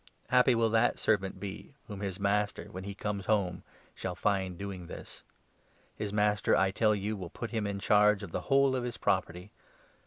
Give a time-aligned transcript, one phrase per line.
[0.29, 3.61] Happy will that servant be whom his 43 master, when he comes home,
[3.93, 5.21] shall find doing this.
[5.95, 8.83] His 44 master, I tell you, will put him in charge of the whole of
[8.83, 9.51] his property.